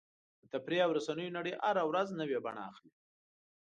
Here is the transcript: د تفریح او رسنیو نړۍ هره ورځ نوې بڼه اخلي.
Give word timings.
د 0.39 0.41
تفریح 0.53 0.81
او 0.85 0.91
رسنیو 0.97 1.35
نړۍ 1.37 1.53
هره 1.61 1.83
ورځ 1.89 2.07
نوې 2.19 2.37
بڼه 2.45 2.61
اخلي. 2.71 2.91